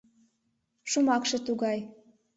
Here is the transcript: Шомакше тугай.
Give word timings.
Шомакше 0.91 1.37
тугай. 1.45 1.79